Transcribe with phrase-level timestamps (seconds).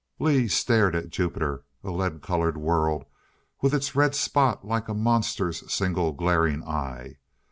[0.17, 3.05] Lee stared at Jupiter, a lead colored world
[3.61, 7.17] with its red spot like a monster's single glaring eye.